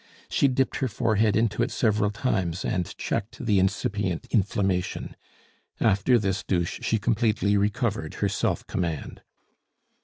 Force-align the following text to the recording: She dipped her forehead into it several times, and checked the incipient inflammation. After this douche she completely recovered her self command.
She 0.29 0.47
dipped 0.47 0.77
her 0.77 0.87
forehead 0.87 1.35
into 1.35 1.61
it 1.61 1.69
several 1.69 2.09
times, 2.09 2.65
and 2.65 2.87
checked 2.97 3.45
the 3.45 3.59
incipient 3.59 4.25
inflammation. 4.31 5.15
After 5.79 6.17
this 6.17 6.41
douche 6.43 6.79
she 6.81 6.97
completely 6.97 7.55
recovered 7.55 8.15
her 8.15 8.27
self 8.29 8.65
command. 8.65 9.21